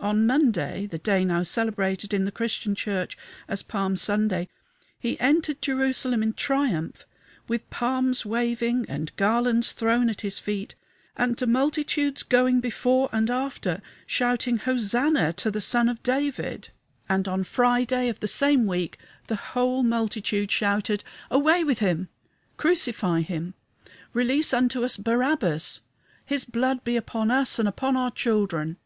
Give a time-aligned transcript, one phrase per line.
[0.00, 3.16] On Monday the day now celebrated in the Christian Church
[3.46, 4.48] as Palm Sunday
[4.98, 7.06] he entered Jerusalem in triumph,
[7.46, 10.74] with palms waving, and garlands thrown at his feet,
[11.16, 16.70] and the multitudes going before and after, shouting Hosanna to the Son of David;
[17.08, 18.98] and on Friday of the same week
[19.28, 22.08] the whole multitude shouted, "Away with him!
[22.56, 23.54] Crucify him!
[24.12, 25.82] Release unto us Barabbas!
[26.26, 28.78] His blood be upon us and upon our children!"